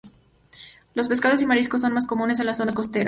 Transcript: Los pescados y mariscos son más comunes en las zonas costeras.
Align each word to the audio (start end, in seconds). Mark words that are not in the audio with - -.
Los 0.95 1.07
pescados 1.09 1.43
y 1.43 1.45
mariscos 1.45 1.81
son 1.81 1.93
más 1.93 2.07
comunes 2.07 2.39
en 2.39 2.47
las 2.47 2.57
zonas 2.57 2.73
costeras. 2.73 2.99